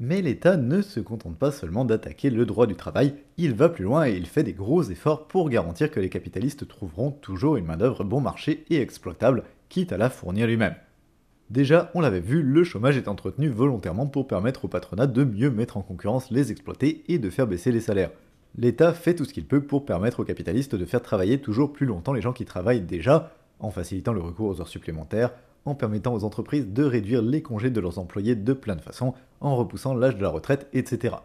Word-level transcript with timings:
Mais 0.00 0.22
l'État 0.22 0.56
ne 0.56 0.80
se 0.80 1.00
contente 1.00 1.36
pas 1.36 1.50
seulement 1.50 1.84
d'attaquer 1.84 2.30
le 2.30 2.46
droit 2.46 2.68
du 2.68 2.76
travail, 2.76 3.14
il 3.36 3.52
va 3.54 3.68
plus 3.68 3.82
loin 3.82 4.06
et 4.06 4.12
il 4.12 4.26
fait 4.26 4.44
des 4.44 4.52
gros 4.52 4.84
efforts 4.84 5.26
pour 5.26 5.50
garantir 5.50 5.90
que 5.90 5.98
les 5.98 6.08
capitalistes 6.08 6.68
trouveront 6.68 7.10
toujours 7.10 7.56
une 7.56 7.64
main-d'œuvre 7.64 8.04
bon 8.04 8.20
marché 8.20 8.64
et 8.70 8.80
exploitable, 8.80 9.42
quitte 9.68 9.92
à 9.92 9.96
la 9.96 10.08
fournir 10.08 10.46
lui-même. 10.46 10.76
Déjà, 11.50 11.90
on 11.94 12.00
l'avait 12.00 12.20
vu, 12.20 12.42
le 12.42 12.62
chômage 12.62 12.96
est 12.96 13.08
entretenu 13.08 13.48
volontairement 13.48 14.06
pour 14.06 14.28
permettre 14.28 14.66
au 14.66 14.68
patronat 14.68 15.08
de 15.08 15.24
mieux 15.24 15.50
mettre 15.50 15.78
en 15.78 15.82
concurrence 15.82 16.30
les 16.30 16.52
exploités 16.52 17.02
et 17.08 17.18
de 17.18 17.30
faire 17.30 17.48
baisser 17.48 17.72
les 17.72 17.80
salaires. 17.80 18.12
L'État 18.56 18.92
fait 18.92 19.16
tout 19.16 19.24
ce 19.24 19.32
qu'il 19.32 19.46
peut 19.46 19.62
pour 19.62 19.84
permettre 19.84 20.20
aux 20.20 20.24
capitalistes 20.24 20.76
de 20.76 20.84
faire 20.84 21.02
travailler 21.02 21.40
toujours 21.40 21.72
plus 21.72 21.86
longtemps 21.86 22.12
les 22.12 22.20
gens 22.20 22.32
qui 22.32 22.44
travaillent 22.44 22.82
déjà, 22.82 23.32
en 23.58 23.70
facilitant 23.70 24.12
le 24.12 24.20
recours 24.20 24.48
aux 24.48 24.60
heures 24.60 24.68
supplémentaires, 24.68 25.32
en 25.68 25.74
permettant 25.74 26.14
aux 26.14 26.24
entreprises 26.24 26.68
de 26.68 26.82
réduire 26.82 27.22
les 27.22 27.42
congés 27.42 27.70
de 27.70 27.80
leurs 27.80 27.98
employés 27.98 28.34
de 28.34 28.52
plein 28.52 28.76
de 28.76 28.80
façons, 28.80 29.14
en 29.40 29.56
repoussant 29.56 29.94
l'âge 29.94 30.16
de 30.16 30.22
la 30.22 30.30
retraite, 30.30 30.68
etc. 30.72 31.16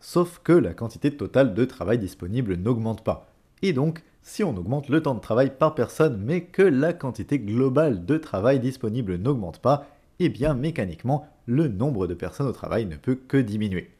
Sauf 0.00 0.40
que 0.42 0.52
la 0.52 0.74
quantité 0.74 1.16
totale 1.16 1.54
de 1.54 1.64
travail 1.64 1.98
disponible 1.98 2.56
n'augmente 2.56 3.04
pas. 3.04 3.32
Et 3.62 3.72
donc, 3.72 4.02
si 4.22 4.42
on 4.42 4.56
augmente 4.56 4.88
le 4.88 5.02
temps 5.02 5.14
de 5.14 5.20
travail 5.20 5.52
par 5.56 5.74
personne, 5.74 6.20
mais 6.22 6.42
que 6.42 6.62
la 6.62 6.92
quantité 6.92 7.38
globale 7.38 8.04
de 8.04 8.18
travail 8.18 8.58
disponible 8.58 9.16
n'augmente 9.16 9.60
pas, 9.60 9.86
eh 10.18 10.28
bien 10.28 10.54
mécaniquement, 10.54 11.28
le 11.46 11.68
nombre 11.68 12.06
de 12.06 12.14
personnes 12.14 12.48
au 12.48 12.52
travail 12.52 12.86
ne 12.86 12.96
peut 12.96 13.14
que 13.14 13.36
diminuer. 13.36 13.90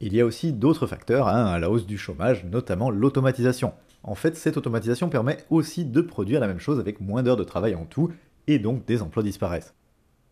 Il 0.00 0.14
y 0.14 0.20
a 0.20 0.24
aussi 0.24 0.52
d'autres 0.52 0.86
facteurs 0.86 1.28
hein, 1.28 1.46
à 1.46 1.58
la 1.58 1.70
hausse 1.70 1.86
du 1.86 1.98
chômage, 1.98 2.44
notamment 2.44 2.90
l'automatisation. 2.90 3.72
En 4.02 4.14
fait, 4.14 4.36
cette 4.36 4.56
automatisation 4.56 5.10
permet 5.10 5.38
aussi 5.50 5.84
de 5.84 6.00
produire 6.00 6.40
la 6.40 6.46
même 6.46 6.58
chose 6.58 6.80
avec 6.80 7.00
moins 7.00 7.22
d'heures 7.22 7.36
de 7.36 7.44
travail 7.44 7.74
en 7.74 7.84
tout, 7.84 8.10
et 8.46 8.58
donc 8.58 8.84
des 8.84 9.02
emplois 9.02 9.22
disparaissent. 9.22 9.74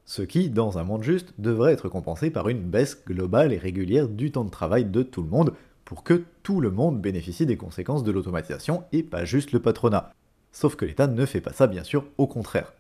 Ce 0.05 0.23
qui, 0.23 0.49
dans 0.49 0.79
un 0.79 0.85
monde 0.85 1.03
juste, 1.03 1.35
devrait 1.37 1.73
être 1.73 1.89
compensé 1.89 2.31
par 2.31 2.49
une 2.49 2.63
baisse 2.63 3.05
globale 3.07 3.53
et 3.53 3.59
régulière 3.59 4.09
du 4.09 4.33
temps 4.33 4.45
de 4.45 4.51
travail 4.51 4.87
de 4.87 5.03
tout 5.03 5.23
le 5.23 5.29
monde, 5.29 5.53
pour 5.85 6.03
que 6.03 6.25
tout 6.43 6.61
le 6.61 6.71
monde 6.71 7.01
bénéficie 7.01 7.47
des 7.47 7.57
conséquences 7.57 8.05
de 8.05 8.13
l'automatisation 8.13 8.85
et 8.93 9.03
pas 9.03 9.25
juste 9.25 9.53
le 9.53 9.61
patronat. 9.61 10.13
Sauf 10.53 10.77
que 10.77 10.85
l'État 10.85 11.07
ne 11.07 11.27
fait 11.27 11.41
pas 11.41 11.53
ça, 11.53 11.67
bien 11.67 11.85
sûr, 11.85 12.05
au 12.17 12.27
contraire. 12.27 12.73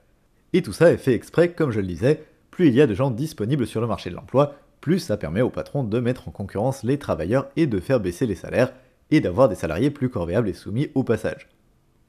Et 0.52 0.62
tout 0.62 0.72
ça 0.72 0.90
est 0.90 0.96
fait 0.96 1.14
exprès, 1.14 1.52
comme 1.52 1.70
je 1.70 1.80
le 1.80 1.86
disais, 1.86 2.24
plus 2.50 2.68
il 2.68 2.74
y 2.74 2.80
a 2.80 2.86
de 2.86 2.94
gens 2.94 3.10
disponibles 3.10 3.66
sur 3.66 3.80
le 3.80 3.86
marché 3.86 4.10
de 4.10 4.14
l'emploi, 4.14 4.54
plus 4.80 4.98
ça 4.98 5.16
permet 5.16 5.42
aux 5.42 5.50
patrons 5.50 5.84
de 5.84 6.00
mettre 6.00 6.28
en 6.28 6.32
concurrence 6.32 6.82
les 6.82 6.98
travailleurs 6.98 7.48
et 7.56 7.66
de 7.66 7.78
faire 7.78 8.00
baisser 8.00 8.26
les 8.26 8.34
salaires, 8.34 8.72
et 9.10 9.20
d'avoir 9.20 9.48
des 9.48 9.54
salariés 9.54 9.90
plus 9.90 10.08
corvéables 10.08 10.48
et 10.48 10.54
soumis 10.54 10.88
au 10.94 11.02
passage. 11.02 11.48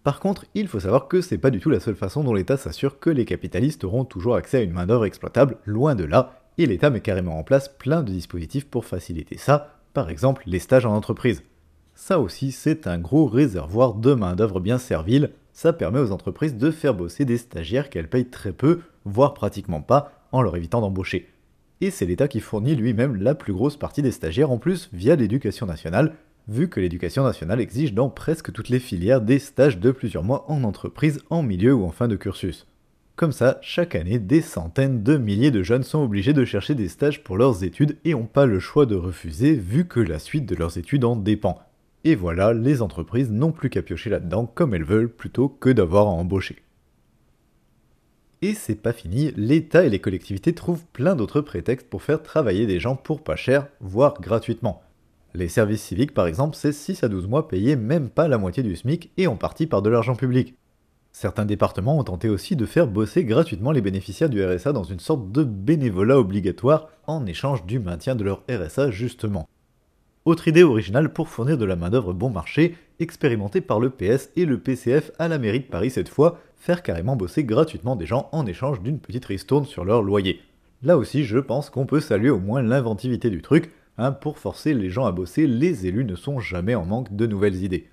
Par 0.03 0.19
contre, 0.19 0.45
il 0.55 0.67
faut 0.67 0.79
savoir 0.79 1.07
que 1.07 1.21
c'est 1.21 1.37
pas 1.37 1.49
du 1.49 1.59
tout 1.59 1.69
la 1.69 1.79
seule 1.79 1.95
façon 1.95 2.23
dont 2.23 2.33
l'État 2.33 2.57
s'assure 2.57 2.99
que 2.99 3.09
les 3.09 3.25
capitalistes 3.25 3.83
auront 3.83 4.05
toujours 4.05 4.35
accès 4.35 4.57
à 4.57 4.61
une 4.61 4.71
main-d'œuvre 4.71 5.05
exploitable, 5.05 5.57
loin 5.65 5.95
de 5.95 6.05
là, 6.05 6.41
et 6.57 6.65
l'État 6.65 6.89
met 6.89 7.01
carrément 7.01 7.37
en 7.37 7.43
place 7.43 7.69
plein 7.69 8.01
de 8.01 8.11
dispositifs 8.11 8.67
pour 8.67 8.85
faciliter 8.85 9.37
ça, 9.37 9.75
par 9.93 10.09
exemple 10.09 10.43
les 10.45 10.59
stages 10.59 10.85
en 10.85 10.95
entreprise. 10.95 11.43
Ça 11.95 12.19
aussi, 12.19 12.53
c'est 12.53 12.87
un 12.87 12.97
gros 12.97 13.25
réservoir 13.25 13.93
de 13.93 14.13
main-d'œuvre 14.13 14.61
bien 14.61 14.77
servile, 14.77 15.31
ça 15.51 15.73
permet 15.73 15.99
aux 15.99 16.13
entreprises 16.13 16.55
de 16.55 16.71
faire 16.71 16.93
bosser 16.93 17.25
des 17.25 17.37
stagiaires 17.37 17.89
qu'elles 17.89 18.09
payent 18.09 18.29
très 18.29 18.53
peu, 18.53 18.79
voire 19.03 19.33
pratiquement 19.33 19.81
pas, 19.81 20.13
en 20.31 20.41
leur 20.41 20.55
évitant 20.55 20.79
d'embaucher. 20.79 21.27
Et 21.81 21.91
c'est 21.91 22.05
l'État 22.05 22.29
qui 22.29 22.39
fournit 22.39 22.75
lui-même 22.75 23.15
la 23.15 23.35
plus 23.35 23.51
grosse 23.51 23.75
partie 23.75 24.01
des 24.01 24.11
stagiaires 24.11 24.51
en 24.51 24.57
plus 24.57 24.89
via 24.93 25.15
l'éducation 25.17 25.65
nationale, 25.65 26.15
vu 26.49 26.67
que 26.67 26.79
l'éducation 26.79 27.23
nationale 27.23 27.61
exige 27.61 27.93
dans 27.93 28.09
presque 28.09 28.51
toutes 28.51 28.69
les 28.69 28.79
filières 28.79 29.21
des 29.21 29.39
stages 29.39 29.79
de 29.79 29.91
plusieurs 29.91 30.23
mois 30.23 30.45
en 30.49 30.63
entreprise, 30.63 31.21
en 31.29 31.43
milieu 31.43 31.73
ou 31.73 31.85
en 31.85 31.91
fin 31.91 32.07
de 32.07 32.15
cursus. 32.15 32.65
Comme 33.15 33.31
ça, 33.31 33.59
chaque 33.61 33.95
année, 33.95 34.17
des 34.17 34.41
centaines 34.41 35.03
de 35.03 35.17
milliers 35.17 35.51
de 35.51 35.61
jeunes 35.61 35.83
sont 35.83 36.03
obligés 36.03 36.33
de 36.33 36.45
chercher 36.45 36.73
des 36.73 36.87
stages 36.87 37.23
pour 37.23 37.37
leurs 37.37 37.63
études 37.63 37.97
et 38.03 38.13
n'ont 38.13 38.25
pas 38.25 38.45
le 38.45 38.59
choix 38.59 38.85
de 38.85 38.95
refuser 38.95 39.53
vu 39.53 39.85
que 39.85 39.99
la 39.99 40.19
suite 40.19 40.45
de 40.45 40.55
leurs 40.55 40.77
études 40.77 41.05
en 41.05 41.15
dépend. 41.15 41.59
Et 42.05 42.15
voilà, 42.15 42.53
les 42.53 42.81
entreprises 42.81 43.29
n'ont 43.29 43.51
plus 43.51 43.69
qu'à 43.69 43.81
piocher 43.81 44.09
là-dedans 44.09 44.45
comme 44.45 44.73
elles 44.73 44.85
veulent 44.85 45.11
plutôt 45.11 45.49
que 45.49 45.69
d'avoir 45.69 46.07
à 46.07 46.11
embaucher. 46.11 46.63
Et 48.41 48.53
c'est 48.53 48.81
pas 48.81 48.93
fini, 48.93 49.33
l'État 49.35 49.83
et 49.83 49.89
les 49.89 49.99
collectivités 49.99 50.53
trouvent 50.53 50.85
plein 50.93 51.15
d'autres 51.15 51.41
prétextes 51.41 51.89
pour 51.89 52.01
faire 52.01 52.23
travailler 52.23 52.65
des 52.65 52.79
gens 52.79 52.95
pour 52.95 53.21
pas 53.21 53.35
cher, 53.35 53.67
voire 53.81 54.19
gratuitement. 54.21 54.81
Les 55.35 55.47
services 55.47 55.83
civiques, 55.83 56.13
par 56.13 56.25
exemple, 56.25 56.55
c'est 56.55 56.71
6 56.71 57.03
à 57.03 57.07
12 57.07 57.27
mois 57.27 57.47
payés 57.47 57.75
même 57.75 58.09
pas 58.09 58.27
la 58.27 58.39
moitié 58.39 58.63
du 58.63 58.75
SMIC 58.75 59.11
et 59.17 59.27
en 59.27 59.35
partie 59.35 59.67
par 59.67 59.81
de 59.81 59.89
l'argent 59.89 60.15
public. 60.15 60.55
Certains 61.11 61.45
départements 61.45 61.99
ont 61.99 62.03
tenté 62.03 62.29
aussi 62.29 62.55
de 62.55 62.65
faire 62.65 62.87
bosser 62.87 63.23
gratuitement 63.23 63.71
les 63.71 63.81
bénéficiaires 63.81 64.29
du 64.29 64.43
RSA 64.43 64.73
dans 64.73 64.83
une 64.83 64.99
sorte 64.99 65.31
de 65.31 65.43
bénévolat 65.43 66.17
obligatoire 66.17 66.89
en 67.07 67.25
échange 67.25 67.65
du 67.65 67.79
maintien 67.79 68.15
de 68.15 68.23
leur 68.23 68.43
RSA 68.49 68.91
justement. 68.91 69.47
Autre 70.25 70.47
idée 70.47 70.63
originale 70.63 71.13
pour 71.13 71.29
fournir 71.29 71.57
de 71.57 71.65
la 71.65 71.75
main-d'œuvre 71.75 72.13
bon 72.13 72.29
marché, 72.29 72.75
expérimentée 72.99 73.61
par 73.61 73.79
le 73.79 73.89
PS 73.89 74.29
et 74.35 74.45
le 74.45 74.59
PCF 74.59 75.11
à 75.17 75.27
la 75.27 75.37
mairie 75.37 75.61
de 75.61 75.65
Paris 75.65 75.91
cette 75.91 76.09
fois, 76.09 76.39
faire 76.57 76.83
carrément 76.83 77.15
bosser 77.15 77.43
gratuitement 77.43 77.95
des 77.95 78.05
gens 78.05 78.29
en 78.31 78.45
échange 78.45 78.81
d'une 78.81 78.99
petite 78.99 79.25
ristourne 79.25 79.65
sur 79.65 79.85
leur 79.85 80.01
loyer. 80.01 80.41
Là 80.83 80.97
aussi, 80.97 81.23
je 81.23 81.39
pense 81.39 81.69
qu'on 81.69 81.85
peut 81.85 81.99
saluer 81.99 82.29
au 82.29 82.39
moins 82.39 82.61
l'inventivité 82.61 83.29
du 83.29 83.41
truc, 83.41 83.71
Hein, 84.01 84.13
pour 84.13 84.39
forcer 84.39 84.73
les 84.73 84.89
gens 84.89 85.05
à 85.05 85.11
bosser, 85.11 85.45
les 85.45 85.85
élus 85.85 86.05
ne 86.05 86.15
sont 86.15 86.39
jamais 86.39 86.73
en 86.73 86.85
manque 86.85 87.13
de 87.13 87.27
nouvelles 87.27 87.65
idées. 87.65 87.89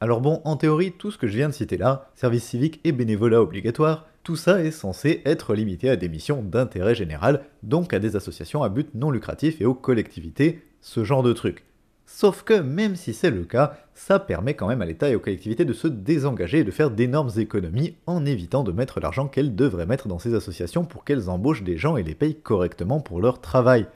Alors 0.00 0.22
bon, 0.22 0.40
en 0.44 0.56
théorie, 0.56 0.92
tout 0.92 1.10
ce 1.10 1.18
que 1.18 1.26
je 1.26 1.36
viens 1.36 1.50
de 1.50 1.54
citer 1.54 1.76
là, 1.76 2.10
service 2.14 2.44
civique 2.44 2.80
et 2.84 2.92
bénévolat 2.92 3.42
obligatoire, 3.42 4.06
tout 4.22 4.36
ça 4.36 4.64
est 4.64 4.70
censé 4.70 5.20
être 5.26 5.54
limité 5.54 5.90
à 5.90 5.96
des 5.96 6.08
missions 6.08 6.42
d'intérêt 6.42 6.94
général, 6.94 7.42
donc 7.62 7.92
à 7.92 7.98
des 7.98 8.16
associations 8.16 8.62
à 8.62 8.70
but 8.70 8.94
non 8.94 9.10
lucratif 9.10 9.60
et 9.60 9.66
aux 9.66 9.74
collectivités, 9.74 10.62
ce 10.80 11.04
genre 11.04 11.22
de 11.22 11.34
trucs. 11.34 11.66
Sauf 12.06 12.42
que 12.42 12.54
même 12.54 12.96
si 12.96 13.12
c'est 13.12 13.30
le 13.30 13.44
cas, 13.44 13.76
ça 13.92 14.18
permet 14.18 14.54
quand 14.54 14.68
même 14.68 14.80
à 14.80 14.86
l'État 14.86 15.10
et 15.10 15.16
aux 15.16 15.20
collectivités 15.20 15.66
de 15.66 15.74
se 15.74 15.86
désengager 15.88 16.60
et 16.60 16.64
de 16.64 16.70
faire 16.70 16.90
d'énormes 16.90 17.32
économies 17.36 17.96
en 18.06 18.24
évitant 18.24 18.64
de 18.64 18.72
mettre 18.72 19.00
l'argent 19.00 19.28
qu'elles 19.28 19.54
devraient 19.54 19.84
mettre 19.84 20.08
dans 20.08 20.18
ces 20.18 20.32
associations 20.32 20.86
pour 20.86 21.04
qu'elles 21.04 21.28
embauchent 21.28 21.62
des 21.62 21.76
gens 21.76 21.98
et 21.98 22.02
les 22.02 22.14
payent 22.14 22.40
correctement 22.40 23.00
pour 23.00 23.20
leur 23.20 23.42
travail. 23.42 23.86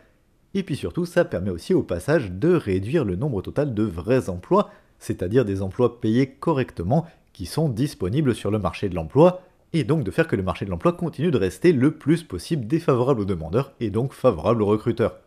Et 0.55 0.63
puis 0.63 0.77
surtout, 0.77 1.07
ça 1.07 1.25
permet 1.25 1.51
aussi 1.51 1.75
au 1.75 1.83
passage 1.83 2.33
de 2.33 2.55
réduire 2.55 3.05
le 3.05 3.17
nombre 3.17 3.43
total 3.43 3.75
de 3.75 3.83
vrais 3.83 4.29
emplois, 4.29 4.71
c'est-à-dire 4.99 5.45
des 5.45 5.63
emplois 5.63 6.01
payés 6.01 6.29
correctement 6.29 7.07
qui 7.33 7.47
sont 7.47 7.69
disponibles 7.69 8.35
sur 8.35 8.51
le 8.51 8.59
marché 8.59 8.89
de 8.89 8.95
l'emploi, 8.95 9.43
et 9.73 9.85
donc 9.85 10.03
de 10.03 10.11
faire 10.11 10.27
que 10.27 10.37
le 10.37 10.43
marché 10.43 10.65
de 10.65 10.71
l'emploi 10.71 10.93
continue 10.93 11.31
de 11.31 11.39
rester 11.39 11.73
le 11.73 11.93
plus 11.93 12.25
possible 12.25 12.67
défavorable 12.67 13.21
aux 13.21 13.25
demandeurs 13.25 13.73
et 13.79 13.91
donc 13.91 14.13
favorable 14.13 14.63
aux 14.63 14.67
recruteurs. 14.67 15.19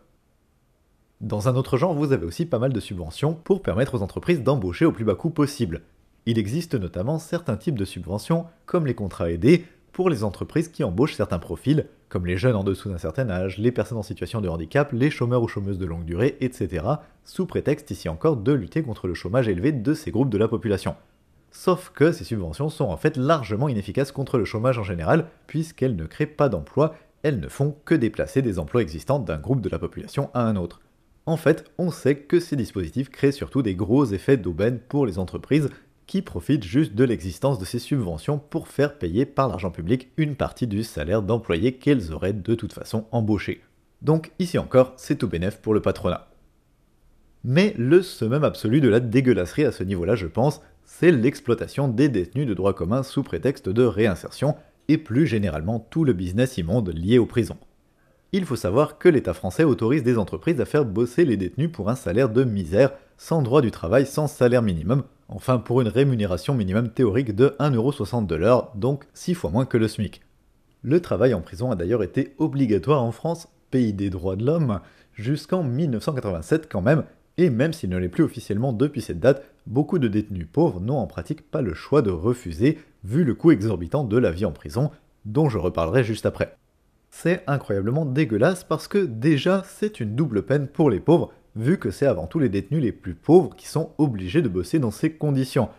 Dans 1.22 1.47
un 1.47 1.56
autre 1.56 1.78
genre, 1.78 1.94
vous 1.94 2.12
avez 2.12 2.25
aussi 2.25 2.45
pas 2.45 2.59
mal 2.59 2.73
de 2.73 2.79
subventions 2.81 3.33
pour 3.33 3.62
permettre 3.62 3.95
aux 3.95 4.01
entreprises 4.01 4.44
d'embaucher 4.44 4.83
au 4.83 4.91
plus 4.91 5.06
bas 5.06 5.16
coût 5.16 5.29
possible. 5.29 5.81
Il 6.25 6.38
existe 6.38 6.75
notamment 6.75 7.19
certains 7.19 7.56
types 7.56 7.79
de 7.79 7.85
subventions, 7.85 8.45
comme 8.66 8.85
les 8.85 8.95
contrats 8.95 9.31
aidés, 9.31 9.66
pour 9.94 10.09
les 10.09 10.25
entreprises 10.25 10.67
qui 10.67 10.83
embauchent 10.83 11.16
certains 11.16 11.39
profils, 11.39 11.88
comme 12.13 12.28
les 12.28 12.38
jeunes 12.38 12.56
en 12.56 12.63
dessous 12.63 12.90
d'un 12.90 13.00
certain 13.00 13.28
âge, 13.31 13.57
les 13.57 13.72
personnes 13.72 13.97
en 13.97 14.03
situation 14.03 14.40
de 14.40 14.47
handicap, 14.47 14.91
les 14.91 15.09
chômeurs 15.09 15.41
ou 15.41 15.47
chômeuses 15.47 15.79
de 15.79 15.88
longue 15.88 16.06
durée, 16.06 16.38
etc., 16.41 16.85
sous 17.24 17.47
prétexte 17.47 17.90
ici 17.90 18.07
encore 18.07 18.38
de 18.38 18.51
lutter 18.51 18.84
contre 18.84 19.07
le 19.07 19.16
chômage 19.16 19.47
élevé 19.47 19.72
de 19.72 19.96
ces 19.96 20.12
groupes 20.12 20.29
de 20.29 20.38
la 20.38 20.47
population. 20.47 20.96
Sauf 21.50 21.90
que 21.90 22.12
ces 22.12 22.24
subventions 22.24 22.69
sont 22.69 22.85
en 22.85 22.97
fait 22.97 23.18
largement 23.18 23.68
inefficaces 23.68 24.12
contre 24.12 24.38
le 24.38 24.46
chômage 24.46 24.78
en 24.78 24.84
général, 24.84 25.25
puisqu'elles 25.47 25.96
ne 25.96 26.06
créent 26.06 26.28
pas 26.28 26.50
d'emplois, 26.50 26.94
elles 27.24 27.40
ne 27.40 27.47
font 27.47 27.75
que 27.84 27.96
déplacer 27.96 28.44
des 28.44 28.59
emplois 28.59 28.84
existants 28.84 29.18
d'un 29.18 29.40
groupe 29.40 29.62
de 29.62 29.69
la 29.69 29.80
population 29.80 30.30
à 30.35 30.44
un 30.44 30.56
autre. 30.56 30.81
En 31.25 31.35
fait, 31.35 31.66
on 31.80 31.90
sait 31.90 32.18
que 32.18 32.40
ces 32.40 32.56
dispositifs 32.56 33.09
créent 33.09 33.31
surtout 33.31 33.63
des 33.63 33.74
gros 33.74 34.06
effets 34.06 34.38
d'aubaine 34.38 34.78
pour 34.78 35.07
les 35.07 35.18
entreprises 35.18 35.72
qui 36.13 36.22
profitent 36.22 36.63
juste 36.63 36.94
de 36.94 37.03
l'existence 37.03 37.57
de 37.57 37.66
ces 37.66 37.79
subventions 37.79 38.38
pour 38.38 38.68
faire 38.68 39.00
payer 39.00 39.25
par 39.25 39.47
l'argent 39.47 39.72
public 39.72 40.12
une 40.18 40.35
partie 40.35 40.68
du 40.68 40.84
salaire 40.84 41.24
d'employés 41.24 41.72
qu'elles 41.72 42.13
auraient 42.13 42.34
de 42.34 42.53
toute 42.53 42.72
façon 42.72 43.07
embauché. 43.12 43.63
Donc 44.03 44.31
ici 44.38 44.59
encore, 44.59 44.94
c'est 44.96 45.16
tout 45.16 45.28
bénef 45.28 45.59
pour 45.59 45.74
le 45.74 45.81
patronat. 45.81 46.27
Mais 47.44 47.74
le 47.80 48.04
summum 48.04 48.44
absolu 48.44 48.80
de 48.80 48.89
la 48.89 49.00
dégueulasserie 49.00 49.65
à 49.65 49.71
ce 49.71 49.83
niveau-là, 49.83 50.13
je 50.13 50.27
pense, 50.27 50.62
c'est 50.83 51.12
l'exploitation 51.12 51.88
des 51.88 52.10
détenus 52.10 52.45
de 52.45 52.54
droit 52.54 52.74
commun 52.74 53.01
sous 53.01 53.24
prétexte 53.24 53.68
de 53.68 53.83
réinsertion, 53.83 54.56
et 54.89 55.00
plus 55.00 55.25
généralement 55.25 55.80
tout 55.80 56.04
le 56.04 56.13
business 56.13 56.60
immonde 56.60 56.89
lié 56.89 57.18
aux 57.18 57.25
prisons. 57.25 57.57
Il 58.33 58.45
faut 58.45 58.56
savoir 58.56 59.00
que 59.00 59.10
l'État 59.10 59.33
français 59.33 59.63
autorise 59.63 60.04
des 60.04 60.19
entreprises 60.19 60.62
à 60.62 60.65
faire 60.65 60.86
bosser 60.86 61.25
les 61.25 61.38
détenus 61.38 61.71
pour 61.71 61.89
un 61.89 61.95
salaire 61.95 62.30
de 62.30 62.44
misère, 62.44 62.92
sans 63.18 63.42
droit 63.42 63.62
du 63.63 63.71
travail, 63.71 64.06
sans 64.06 64.27
salaire 64.27 64.62
minimum, 64.62 65.06
enfin 65.28 65.58
pour 65.58 65.81
une 65.81 65.88
rémunération 65.88 66.54
minimum 66.54 66.90
théorique 66.90 67.36
de 67.36 67.56
1,60€ 67.60 68.25
de 68.25 68.36
l'heure, 68.36 68.72
donc 68.75 69.06
6 69.14 69.34
fois 69.34 69.52
moins 69.52 69.66
que 69.66 69.78
le 69.78 69.88
SMIC. 69.88 70.22
Le 70.81 71.00
travail 71.00 71.34
en 71.34 71.42
prison 71.42 71.72
a 71.72 71.75
d'ailleurs 71.75 72.04
été 72.04 72.36
obligatoire 72.38 73.04
en 73.04 73.12
France, 73.12 73.48
pays 73.72 73.94
des 73.94 74.10
droits 74.10 74.36
de 74.36 74.46
l'homme, 74.46 74.81
jusqu'en 75.14 75.64
1987 75.64 76.68
quand 76.70 76.81
même, 76.81 77.04
et 77.38 77.50
même 77.50 77.74
s'il 77.74 77.90
ne 77.90 77.98
l'est 77.98 78.10
plus 78.10 78.24
officiellement 78.24 78.74
depuis 78.74 79.02
cette 79.02 79.20
date, 79.20 79.44
beaucoup 79.66 79.98
de 79.98 80.08
détenus 80.08 80.48
pauvres 80.52 80.80
n'ont 80.80 80.98
en 80.98 81.08
pratique 81.08 81.50
pas 81.50 81.62
le 81.62 81.74
choix 81.74 82.02
de 82.02 82.12
refuser, 82.12 82.80
vu 83.04 83.24
le 83.24 83.34
coût 83.34 83.52
exorbitant 83.52 84.04
de 84.04 84.18
la 84.18 84.31
vie 84.31 84.46
en 84.46 84.52
prison, 84.52 84.92
dont 85.25 85.50
je 85.50 85.58
reparlerai 85.58 86.04
juste 86.04 86.25
après. 86.25 86.56
C'est 87.10 87.44
incroyablement 87.48 88.06
dégueulasse 88.06 88.64
parce 88.64 88.88
que 88.88 88.98
déjà 88.98 89.64
c'est 89.66 90.00
une 90.00 90.16
double 90.16 90.44
peine 90.44 90.68
pour 90.68 90.90
les 90.90 91.00
pauvres, 91.00 91.31
vu 91.55 91.77
que 91.77 91.91
c'est 91.91 92.05
avant 92.05 92.27
tout 92.27 92.39
les 92.39 92.50
détenus 92.50 92.81
les 92.81 92.91
plus 92.91 93.13
pauvres 93.13 93.55
qui 93.55 93.67
sont 93.67 93.91
obligés 93.97 94.41
de 94.41 94.50
bosser 94.50 94.79
dans 94.79 94.91
ces 94.91 95.13
conditions. 95.13 95.69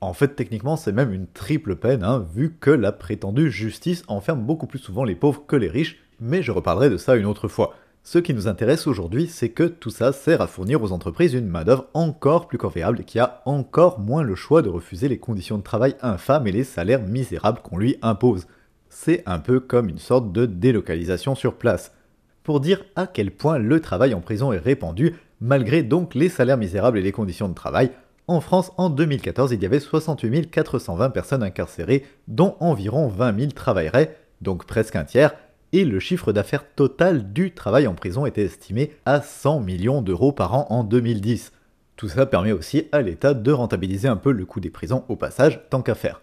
En 0.00 0.12
fait, 0.12 0.36
techniquement, 0.36 0.76
c'est 0.76 0.92
même 0.92 1.12
une 1.12 1.26
triple 1.26 1.76
peine, 1.76 2.04
hein, 2.04 2.24
vu 2.34 2.54
que 2.60 2.70
la 2.70 2.92
prétendue 2.92 3.50
justice 3.50 4.04
enferme 4.06 4.42
beaucoup 4.42 4.66
plus 4.66 4.78
souvent 4.78 5.04
les 5.04 5.16
pauvres 5.16 5.44
que 5.46 5.56
les 5.56 5.68
riches, 5.68 5.98
mais 6.20 6.42
je 6.42 6.52
reparlerai 6.52 6.88
de 6.88 6.96
ça 6.96 7.16
une 7.16 7.26
autre 7.26 7.48
fois. 7.48 7.74
Ce 8.04 8.18
qui 8.18 8.32
nous 8.32 8.48
intéresse 8.48 8.86
aujourd'hui, 8.86 9.26
c'est 9.26 9.50
que 9.50 9.64
tout 9.64 9.90
ça 9.90 10.12
sert 10.12 10.40
à 10.40 10.46
fournir 10.46 10.82
aux 10.82 10.92
entreprises 10.92 11.34
une 11.34 11.48
main-d'œuvre 11.48 11.88
encore 11.94 12.46
plus 12.46 12.56
confiable 12.56 13.04
qui 13.04 13.18
a 13.18 13.42
encore 13.44 13.98
moins 13.98 14.22
le 14.22 14.34
choix 14.34 14.62
de 14.62 14.70
refuser 14.70 15.08
les 15.08 15.18
conditions 15.18 15.58
de 15.58 15.62
travail 15.62 15.94
infâmes 16.00 16.46
et 16.46 16.52
les 16.52 16.64
salaires 16.64 17.02
misérables 17.02 17.60
qu'on 17.60 17.76
lui 17.76 17.98
impose. 18.00 18.46
C'est 18.88 19.22
un 19.26 19.40
peu 19.40 19.60
comme 19.60 19.88
une 19.88 19.98
sorte 19.98 20.32
de 20.32 20.46
délocalisation 20.46 21.34
sur 21.34 21.56
place. 21.56 21.92
Pour 22.48 22.60
dire 22.60 22.82
à 22.96 23.06
quel 23.06 23.30
point 23.30 23.58
le 23.58 23.78
travail 23.78 24.14
en 24.14 24.22
prison 24.22 24.54
est 24.54 24.58
répandu, 24.58 25.16
malgré 25.38 25.82
donc 25.82 26.14
les 26.14 26.30
salaires 26.30 26.56
misérables 26.56 26.96
et 26.96 27.02
les 27.02 27.12
conditions 27.12 27.46
de 27.46 27.54
travail, 27.54 27.90
en 28.26 28.40
France, 28.40 28.72
en 28.78 28.88
2014, 28.88 29.52
il 29.52 29.62
y 29.62 29.66
avait 29.66 29.80
68 29.80 30.50
420 30.50 31.10
personnes 31.10 31.42
incarcérées, 31.42 32.06
dont 32.26 32.56
environ 32.58 33.08
20 33.08 33.38
000 33.38 33.52
travailleraient, 33.52 34.16
donc 34.40 34.64
presque 34.64 34.96
un 34.96 35.04
tiers, 35.04 35.34
et 35.72 35.84
le 35.84 36.00
chiffre 36.00 36.32
d'affaires 36.32 36.64
total 36.74 37.34
du 37.34 37.52
travail 37.52 37.86
en 37.86 37.92
prison 37.92 38.24
était 38.24 38.46
estimé 38.46 38.96
à 39.04 39.20
100 39.20 39.60
millions 39.60 40.00
d'euros 40.00 40.32
par 40.32 40.54
an 40.54 40.68
en 40.70 40.84
2010. 40.84 41.52
Tout 41.96 42.08
ça 42.08 42.24
permet 42.24 42.52
aussi 42.52 42.88
à 42.92 43.02
l'État 43.02 43.34
de 43.34 43.52
rentabiliser 43.52 44.08
un 44.08 44.16
peu 44.16 44.32
le 44.32 44.46
coût 44.46 44.60
des 44.60 44.70
prisons 44.70 45.04
au 45.10 45.16
passage, 45.16 45.60
tant 45.68 45.82
qu'à 45.82 45.94
faire. 45.94 46.22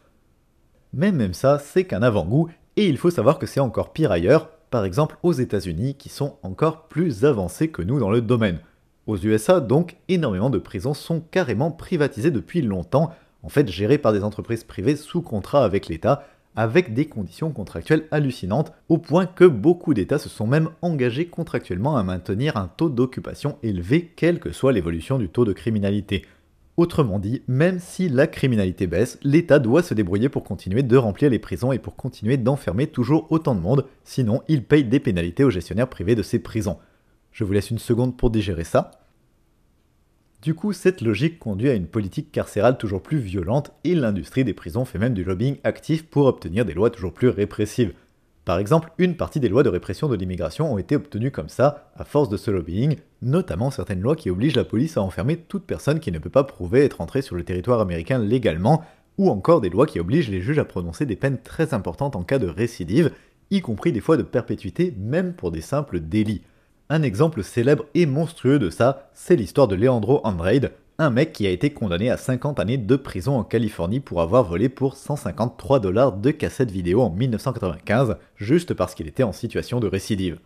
Mais 0.92 1.12
même 1.12 1.36
ça, 1.36 1.60
c'est 1.60 1.84
qu'un 1.84 2.02
avant-goût, 2.02 2.50
et 2.78 2.88
il 2.88 2.98
faut 2.98 3.12
savoir 3.12 3.38
que 3.38 3.46
c'est 3.46 3.60
encore 3.60 3.94
pire 3.94 4.12
ailleurs, 4.12 4.50
par 4.76 4.84
exemple 4.84 5.16
aux 5.24 5.32
États-Unis, 5.32 5.96
qui 5.96 6.10
sont 6.10 6.36
encore 6.44 6.90
plus 6.90 7.24
avancés 7.24 7.70
que 7.70 7.82
nous 7.82 7.98
dans 7.98 8.10
le 8.10 8.20
domaine. 8.20 8.60
Aux 9.08 9.16
USA, 9.16 9.62
donc, 9.62 9.96
énormément 10.10 10.50
de 10.50 10.58
prisons 10.58 10.94
sont 10.94 11.22
carrément 11.22 11.72
privatisées 11.72 12.30
depuis 12.30 12.62
longtemps, 12.62 13.14
en 13.42 13.48
fait 13.48 13.70
gérées 13.70 14.00
par 14.00 14.12
des 14.12 14.22
entreprises 14.22 14.66
privées 14.66 14.98
sous 14.98 15.22
contrat 15.22 15.64
avec 15.64 15.88
l'État, 15.88 16.26
avec 16.58 16.94
des 16.94 17.06
conditions 17.06 17.52
contractuelles 17.52 18.06
hallucinantes, 18.12 18.74
au 18.90 18.98
point 18.98 19.28
que 19.28 19.46
beaucoup 19.46 19.94
d'États 19.94 20.20
se 20.20 20.28
sont 20.28 20.46
même 20.46 20.68
engagés 20.82 21.28
contractuellement 21.28 21.96
à 21.96 22.04
maintenir 22.04 22.58
un 22.58 22.68
taux 22.68 22.90
d'occupation 22.90 23.58
élevé, 23.64 24.12
quelle 24.18 24.42
que 24.42 24.52
soit 24.52 24.74
l'évolution 24.74 25.18
du 25.18 25.30
taux 25.30 25.46
de 25.46 25.54
criminalité. 25.54 26.26
Autrement 26.78 27.20
dit, 27.20 27.42
même 27.48 27.80
si 27.80 28.10
la 28.10 28.28
criminalité 28.28 28.86
baisse, 28.86 29.18
l'État 29.24 29.60
doit 29.60 29.82
se 29.82 29.94
débrouiller 29.94 30.28
pour 30.28 30.44
continuer 30.44 30.84
de 30.84 30.98
remplir 30.98 31.30
les 31.30 31.40
prisons 31.40 31.72
et 31.72 31.80
pour 31.80 31.96
continuer 31.96 32.36
d'enfermer 32.36 32.88
toujours 32.88 33.32
autant 33.32 33.56
de 33.56 33.62
monde, 33.62 33.86
sinon 34.04 34.42
il 34.50 34.64
paye 34.64 34.84
des 34.84 35.00
pénalités 35.00 35.46
aux 35.46 35.50
gestionnaires 35.50 35.90
privés 35.90 36.16
de 36.16 36.24
ces 36.24 36.40
prisons. 36.40 36.78
Je 37.32 37.46
vous 37.46 37.54
laisse 37.54 37.72
une 37.72 37.80
seconde 37.80 38.18
pour 38.18 38.30
digérer 38.30 38.66
ça. 38.66 38.92
Du 40.42 40.54
coup, 40.54 40.74
cette 40.74 41.02
logique 41.02 41.40
conduit 41.40 41.70
à 41.70 41.74
une 41.76 41.88
politique 41.88 42.32
carcérale 42.32 42.78
toujours 42.78 43.02
plus 43.02 43.18
violente 43.18 43.72
et 43.86 43.96
l'industrie 43.96 44.44
des 44.44 44.54
prisons 44.54 44.86
fait 44.86 45.00
même 45.00 45.14
du 45.14 45.24
lobbying 45.24 45.58
actif 45.64 46.06
pour 46.06 46.26
obtenir 46.26 46.66
des 46.66 46.74
lois 46.74 46.90
toujours 46.90 47.14
plus 47.14 47.30
répressives. 47.30 47.94
Par 48.46 48.60
exemple, 48.60 48.92
une 49.00 49.18
partie 49.18 49.40
des 49.40 49.50
lois 49.50 49.64
de 49.64 49.70
répression 49.70 50.08
de 50.08 50.16
l'immigration 50.16 50.72
ont 50.72 50.78
été 50.78 50.96
obtenues 50.96 51.32
comme 51.32 51.50
ça, 51.50 51.92
à 51.98 52.04
force 52.04 52.30
de 52.30 52.38
ce 52.38 52.52
lobbying, 52.52 52.98
notamment 53.24 53.72
certaines 53.72 54.02
lois 54.02 54.16
qui 54.16 54.30
obligent 54.30 54.56
la 54.56 54.64
police 54.64 54.98
à 54.98 55.02
enfermer 55.02 55.38
toute 55.38 55.66
personne 55.66 56.00
qui 56.00 56.12
ne 56.12 56.20
peut 56.20 56.30
pas 56.30 56.44
prouver 56.44 56.86
être 56.86 57.02
entrée 57.02 57.24
sur 57.24 57.36
le 57.36 57.44
territoire 57.44 57.80
américain 57.80 58.20
légalement, 58.20 58.84
ou 59.18 59.32
encore 59.32 59.62
des 59.62 59.72
lois 59.72 59.88
qui 59.88 60.00
obligent 60.00 60.30
les 60.30 60.42
juges 60.42 60.60
à 60.60 60.66
prononcer 60.66 61.08
des 61.08 61.16
peines 61.16 61.42
très 61.42 61.74
importantes 61.74 62.16
en 62.16 62.22
cas 62.22 62.38
de 62.38 62.48
récidive, 62.48 63.12
y 63.50 63.62
compris 63.62 63.92
des 63.92 64.02
fois 64.02 64.16
de 64.16 64.24
perpétuité, 64.24 64.94
même 65.00 65.34
pour 65.34 65.50
des 65.52 65.62
simples 65.62 66.00
délits. 66.00 66.44
Un 66.90 67.02
exemple 67.02 67.42
célèbre 67.42 67.86
et 67.96 68.06
monstrueux 68.06 68.60
de 68.60 68.70
ça, 68.70 69.10
c'est 69.16 69.36
l'histoire 69.36 69.68
de 69.68 69.76
Leandro 69.76 70.22
Andrade, 70.24 70.72
un 70.98 71.10
mec 71.10 71.34
qui 71.34 71.46
a 71.46 71.50
été 71.50 71.72
condamné 71.72 72.10
à 72.10 72.18
50 72.18 72.60
années 72.60 72.78
de 72.78 72.96
prison 72.96 73.38
en 73.38 73.44
Californie 73.44 74.00
pour 74.00 74.22
avoir 74.22 74.44
volé 74.44 74.70
pour 74.70 74.96
153 74.96 75.80
dollars 75.80 76.14
de 76.14 76.32
cassettes 76.32 76.72
vidéo 76.72 77.02
en 77.02 77.10
1995, 77.10 78.16
juste 78.38 78.74
parce 78.74 78.96
qu'il 78.96 79.08
était 79.08 79.24
en 79.24 79.34
situation 79.34 79.82
de 79.82 79.88
récidive. 79.88 80.40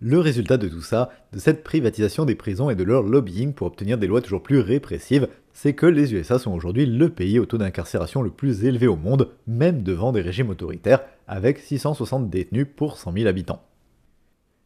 Le 0.00 0.18
résultat 0.18 0.56
de 0.56 0.68
tout 0.68 0.82
ça, 0.82 1.10
de 1.32 1.38
cette 1.38 1.62
privatisation 1.62 2.24
des 2.24 2.34
prisons 2.34 2.70
et 2.70 2.74
de 2.74 2.82
leur 2.82 3.04
lobbying 3.04 3.52
pour 3.52 3.68
obtenir 3.68 3.98
des 3.98 4.08
lois 4.08 4.20
toujours 4.20 4.42
plus 4.42 4.58
répressives, 4.58 5.28
c'est 5.52 5.74
que 5.74 5.86
les 5.86 6.12
USA 6.12 6.40
sont 6.40 6.52
aujourd'hui 6.52 6.86
le 6.86 7.08
pays 7.08 7.38
au 7.38 7.46
taux 7.46 7.58
d'incarcération 7.58 8.20
le 8.20 8.30
plus 8.30 8.64
élevé 8.64 8.88
au 8.88 8.96
monde, 8.96 9.28
même 9.46 9.84
devant 9.84 10.10
des 10.10 10.22
régimes 10.22 10.50
autoritaires, 10.50 11.04
avec 11.28 11.60
660 11.60 12.28
détenus 12.28 12.66
pour 12.74 12.96
100 12.96 13.12
000 13.12 13.28
habitants. 13.28 13.62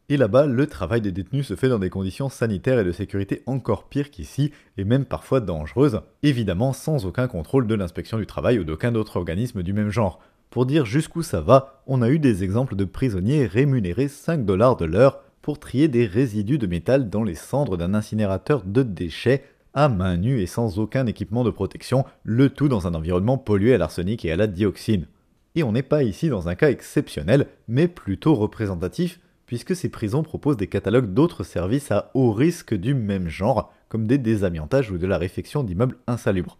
Et 0.09 0.15
là-bas, 0.15 0.45
le 0.45 0.67
travail 0.67 1.01
des 1.01 1.11
détenus 1.11 1.47
se 1.47 1.57
fait 1.57 1.67
dans 1.67 1.79
des 1.79 1.89
conditions 1.89 2.29
sanitaires 2.29 2.79
et 2.79 2.85
de 2.85 2.93
sécurité 2.93 3.43
encore 3.45 3.89
pires 3.89 4.09
qu'ici, 4.09 4.53
et 4.77 4.85
même 4.85 5.03
parfois 5.03 5.41
dangereuses, 5.41 5.99
évidemment 6.23 6.71
sans 6.71 7.05
aucun 7.05 7.27
contrôle 7.27 7.67
de 7.67 7.75
l'inspection 7.75 8.17
du 8.17 8.25
travail 8.25 8.57
ou 8.57 8.63
d'aucun 8.63 8.95
autre 8.95 9.17
organisme 9.17 9.63
du 9.63 9.73
même 9.73 9.89
genre. 9.89 10.21
Pour 10.49 10.65
dire 10.65 10.85
jusqu'où 10.85 11.23
ça 11.23 11.41
va, 11.41 11.83
on 11.87 12.01
a 12.01 12.09
eu 12.09 12.19
des 12.19 12.45
exemples 12.45 12.77
de 12.77 12.85
prisonniers 12.85 13.47
rémunérés 13.47 14.07
5 14.07 14.45
dollars 14.45 14.77
de 14.77 14.85
l'heure 14.85 15.19
pour 15.41 15.59
trier 15.59 15.89
des 15.89 16.05
résidus 16.05 16.57
de 16.57 16.67
métal 16.67 17.09
dans 17.09 17.23
les 17.23 17.35
cendres 17.35 17.75
d'un 17.75 17.93
incinérateur 17.93 18.63
de 18.63 18.83
déchets 18.83 19.43
à 19.73 19.89
main 19.89 20.15
nue 20.15 20.39
et 20.39 20.47
sans 20.47 20.79
aucun 20.79 21.05
équipement 21.05 21.43
de 21.43 21.51
protection, 21.51 22.05
le 22.23 22.49
tout 22.49 22.69
dans 22.69 22.87
un 22.87 22.93
environnement 22.93 23.37
pollué 23.37 23.73
à 23.73 23.77
l'arsenic 23.77 24.23
et 24.23 24.31
à 24.31 24.37
la 24.37 24.47
dioxine. 24.47 25.07
Et 25.55 25.63
on 25.63 25.73
n'est 25.73 25.83
pas 25.83 26.03
ici 26.03 26.29
dans 26.29 26.47
un 26.47 26.55
cas 26.55 26.69
exceptionnel, 26.69 27.47
mais 27.67 27.89
plutôt 27.89 28.35
représentatif 28.35 29.19
puisque 29.47 29.75
ces 29.75 29.89
prisons 29.89 30.21
proposent 30.21 30.57
des 30.57 30.67
catalogues 30.67 31.13
d'autres 31.13 31.43
services 31.43 31.89
à 31.89 32.11
haut 32.13 32.31
risque 32.31 32.75
du 32.75 32.93
même 32.93 33.29
genre, 33.29 33.73
comme 33.89 34.05
des 34.05 34.19
désamiantages 34.19 34.91
ou 34.91 34.99
de 34.99 35.07
la 35.07 35.17
réfection 35.17 35.63
d'immeubles 35.63 35.97
insalubres. 36.05 36.59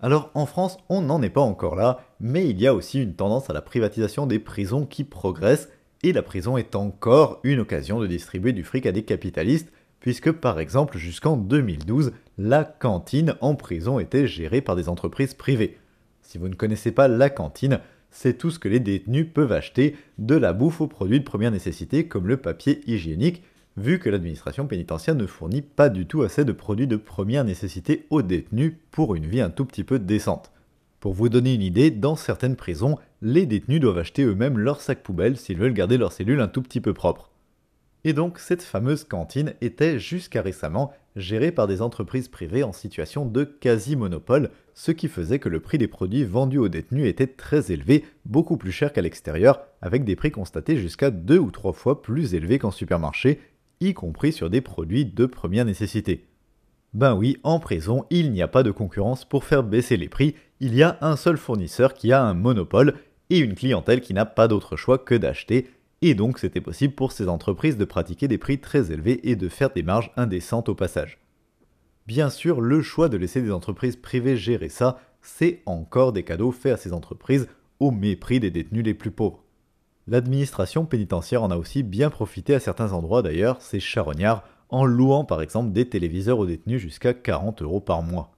Alors 0.00 0.30
en 0.34 0.46
France, 0.46 0.78
on 0.88 1.02
n'en 1.02 1.22
est 1.22 1.30
pas 1.30 1.40
encore 1.40 1.76
là, 1.76 2.00
mais 2.20 2.48
il 2.48 2.60
y 2.60 2.66
a 2.66 2.74
aussi 2.74 3.00
une 3.00 3.14
tendance 3.14 3.48
à 3.48 3.52
la 3.52 3.62
privatisation 3.62 4.26
des 4.26 4.38
prisons 4.38 4.86
qui 4.86 5.04
progresse, 5.04 5.68
et 6.02 6.12
la 6.12 6.22
prison 6.22 6.56
est 6.56 6.74
encore 6.74 7.40
une 7.44 7.60
occasion 7.60 8.00
de 8.00 8.06
distribuer 8.06 8.52
du 8.52 8.64
fric 8.64 8.86
à 8.86 8.92
des 8.92 9.04
capitalistes, 9.04 9.72
puisque 10.00 10.32
par 10.32 10.60
exemple 10.60 10.98
jusqu'en 10.98 11.36
2012, 11.36 12.12
la 12.36 12.64
cantine 12.64 13.36
en 13.40 13.54
prison 13.54 13.98
était 13.98 14.26
gérée 14.26 14.60
par 14.60 14.76
des 14.76 14.88
entreprises 14.88 15.34
privées. 15.34 15.78
Si 16.22 16.38
vous 16.38 16.48
ne 16.48 16.54
connaissez 16.54 16.92
pas 16.92 17.08
la 17.08 17.30
cantine, 17.30 17.80
c'est 18.14 18.38
tout 18.38 18.50
ce 18.50 18.60
que 18.60 18.68
les 18.68 18.78
détenus 18.78 19.26
peuvent 19.34 19.52
acheter, 19.52 19.96
de 20.18 20.36
la 20.36 20.52
bouffe 20.52 20.80
aux 20.80 20.86
produits 20.86 21.18
de 21.18 21.24
première 21.24 21.50
nécessité 21.50 22.06
comme 22.06 22.28
le 22.28 22.36
papier 22.36 22.80
hygiénique, 22.86 23.42
vu 23.76 23.98
que 23.98 24.08
l'administration 24.08 24.68
pénitentiaire 24.68 25.16
ne 25.16 25.26
fournit 25.26 25.62
pas 25.62 25.88
du 25.88 26.06
tout 26.06 26.22
assez 26.22 26.44
de 26.44 26.52
produits 26.52 26.86
de 26.86 26.96
première 26.96 27.44
nécessité 27.44 28.06
aux 28.10 28.22
détenus 28.22 28.74
pour 28.92 29.16
une 29.16 29.26
vie 29.26 29.40
un 29.40 29.50
tout 29.50 29.64
petit 29.64 29.82
peu 29.82 29.98
décente. 29.98 30.52
Pour 31.00 31.12
vous 31.12 31.28
donner 31.28 31.54
une 31.54 31.62
idée, 31.62 31.90
dans 31.90 32.14
certaines 32.14 32.56
prisons, 32.56 32.98
les 33.20 33.46
détenus 33.46 33.80
doivent 33.80 33.98
acheter 33.98 34.22
eux-mêmes 34.22 34.58
leur 34.58 34.80
sac 34.80 35.02
poubelle 35.02 35.36
s'ils 35.36 35.58
veulent 35.58 35.74
garder 35.74 35.98
leur 35.98 36.12
cellule 36.12 36.40
un 36.40 36.48
tout 36.48 36.62
petit 36.62 36.80
peu 36.80 36.94
propre. 36.94 37.30
Et 38.04 38.12
donc 38.12 38.38
cette 38.38 38.62
fameuse 38.62 39.02
cantine 39.02 39.54
était 39.60 39.98
jusqu'à 39.98 40.40
récemment 40.40 40.92
gérée 41.16 41.50
par 41.50 41.66
des 41.66 41.82
entreprises 41.82 42.28
privées 42.28 42.62
en 42.62 42.72
situation 42.72 43.26
de 43.26 43.42
quasi-monopole, 43.42 44.50
ce 44.74 44.90
qui 44.90 45.08
faisait 45.08 45.38
que 45.38 45.48
le 45.48 45.60
prix 45.60 45.78
des 45.78 45.86
produits 45.86 46.24
vendus 46.24 46.58
aux 46.58 46.68
détenus 46.68 47.06
était 47.06 47.28
très 47.28 47.72
élevé, 47.72 48.04
beaucoup 48.24 48.56
plus 48.56 48.72
cher 48.72 48.92
qu'à 48.92 49.02
l'extérieur, 49.02 49.60
avec 49.80 50.04
des 50.04 50.16
prix 50.16 50.30
constatés 50.30 50.76
jusqu'à 50.76 51.10
deux 51.10 51.38
ou 51.38 51.50
trois 51.50 51.72
fois 51.72 52.02
plus 52.02 52.34
élevés 52.34 52.58
qu'en 52.58 52.72
supermarché, 52.72 53.40
y 53.80 53.94
compris 53.94 54.32
sur 54.32 54.50
des 54.50 54.60
produits 54.60 55.04
de 55.04 55.26
première 55.26 55.64
nécessité. 55.64 56.26
Ben 56.92 57.14
oui, 57.14 57.38
en 57.42 57.58
prison, 57.58 58.04
il 58.10 58.30
n'y 58.30 58.42
a 58.42 58.48
pas 58.48 58.62
de 58.62 58.70
concurrence 58.70 59.24
pour 59.24 59.44
faire 59.44 59.62
baisser 59.62 59.96
les 59.96 60.08
prix, 60.08 60.34
il 60.60 60.74
y 60.74 60.82
a 60.82 60.98
un 61.00 61.16
seul 61.16 61.36
fournisseur 61.36 61.94
qui 61.94 62.12
a 62.12 62.22
un 62.22 62.34
monopole 62.34 62.94
et 63.30 63.38
une 63.38 63.54
clientèle 63.54 64.00
qui 64.00 64.14
n'a 64.14 64.26
pas 64.26 64.48
d'autre 64.48 64.76
choix 64.76 64.98
que 64.98 65.14
d'acheter, 65.14 65.68
et 66.02 66.14
donc 66.14 66.38
c'était 66.38 66.60
possible 66.60 66.94
pour 66.94 67.12
ces 67.12 67.28
entreprises 67.28 67.76
de 67.76 67.84
pratiquer 67.84 68.28
des 68.28 68.38
prix 68.38 68.58
très 68.58 68.92
élevés 68.92 69.28
et 69.28 69.36
de 69.36 69.48
faire 69.48 69.70
des 69.70 69.82
marges 69.82 70.12
indécentes 70.16 70.68
au 70.68 70.74
passage. 70.74 71.23
Bien 72.06 72.28
sûr, 72.28 72.60
le 72.60 72.82
choix 72.82 73.08
de 73.08 73.16
laisser 73.16 73.40
des 73.40 73.50
entreprises 73.50 73.96
privées 73.96 74.36
gérer 74.36 74.68
ça, 74.68 74.98
c'est 75.22 75.62
encore 75.64 76.12
des 76.12 76.22
cadeaux 76.22 76.52
faits 76.52 76.74
à 76.74 76.76
ces 76.76 76.92
entreprises 76.92 77.48
au 77.80 77.90
mépris 77.90 78.40
des 78.40 78.50
détenus 78.50 78.84
les 78.84 78.94
plus 78.94 79.10
pauvres. 79.10 79.42
L'administration 80.06 80.84
pénitentiaire 80.84 81.42
en 81.42 81.50
a 81.50 81.56
aussi 81.56 81.82
bien 81.82 82.10
profité 82.10 82.54
à 82.54 82.60
certains 82.60 82.92
endroits 82.92 83.22
d'ailleurs, 83.22 83.56
c'est 83.60 83.80
charognard, 83.80 84.44
en 84.68 84.84
louant 84.84 85.24
par 85.24 85.40
exemple 85.40 85.72
des 85.72 85.88
téléviseurs 85.88 86.38
aux 86.38 86.46
détenus 86.46 86.80
jusqu'à 86.80 87.14
40 87.14 87.62
euros 87.62 87.80
par 87.80 88.02
mois. 88.02 88.32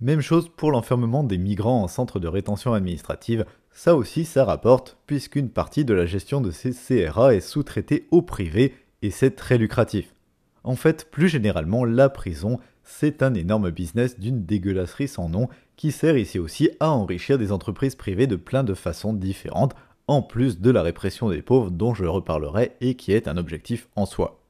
Même 0.00 0.22
chose 0.22 0.48
pour 0.48 0.70
l'enfermement 0.70 1.24
des 1.24 1.38
migrants 1.38 1.82
en 1.82 1.88
centre 1.88 2.18
de 2.18 2.28
rétention 2.28 2.72
administrative, 2.72 3.44
ça 3.70 3.94
aussi 3.94 4.24
ça 4.24 4.46
rapporte, 4.46 4.96
puisqu'une 5.06 5.50
partie 5.50 5.84
de 5.84 5.94
la 5.94 6.06
gestion 6.06 6.40
de 6.40 6.50
ces 6.50 6.72
CRA 6.72 7.34
est 7.34 7.40
sous-traitée 7.40 8.06
au 8.10 8.22
privé, 8.22 8.74
et 9.02 9.10
c'est 9.10 9.36
très 9.36 9.58
lucratif. 9.58 10.14
En 10.62 10.76
fait, 10.76 11.10
plus 11.10 11.28
généralement, 11.28 11.84
la 11.84 12.08
prison, 12.08 12.58
c'est 12.84 13.22
un 13.22 13.34
énorme 13.34 13.70
business 13.70 14.18
d'une 14.18 14.44
dégueulasserie 14.44 15.08
sans 15.08 15.28
nom 15.28 15.48
qui 15.76 15.90
sert 15.90 16.16
ici 16.16 16.38
aussi 16.38 16.70
à 16.80 16.90
enrichir 16.90 17.38
des 17.38 17.50
entreprises 17.50 17.94
privées 17.94 18.26
de 18.26 18.36
plein 18.36 18.62
de 18.62 18.74
façons 18.74 19.12
différentes, 19.12 19.74
en 20.06 20.22
plus 20.22 20.60
de 20.60 20.70
la 20.70 20.82
répression 20.82 21.30
des 21.30 21.42
pauvres 21.42 21.70
dont 21.70 21.94
je 21.94 22.04
reparlerai 22.04 22.72
et 22.80 22.94
qui 22.94 23.12
est 23.12 23.26
un 23.26 23.36
objectif 23.36 23.88
en 23.96 24.06
soi. 24.06 24.43